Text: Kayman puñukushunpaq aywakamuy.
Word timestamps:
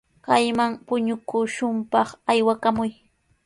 Kayman 0.25 0.71
puñukushunpaq 0.87 2.09
aywakamuy. 2.31 2.91